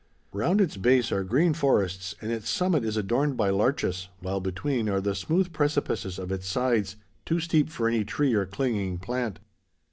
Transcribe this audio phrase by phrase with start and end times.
[0.33, 4.89] Round its base are green forests and its summit is adorned by larches, while between
[4.89, 9.37] are the smooth precipices of its sides too steep for any tree or clinging plant.